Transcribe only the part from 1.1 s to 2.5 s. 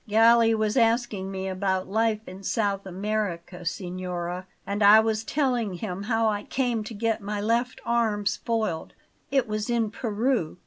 me about life in